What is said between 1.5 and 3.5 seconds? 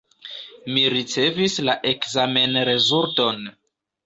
la ekzamenrezulton.